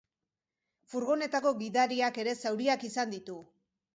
Furgonetako 0.93 1.51
gidariak 1.59 2.19
ere 2.25 2.35
zauriak 2.47 2.89
izan 2.91 3.13
ditu. 3.15 3.39